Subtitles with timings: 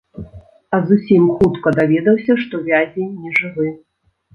[0.77, 3.67] А зусім хутка даведаўся, што вязень нежывы.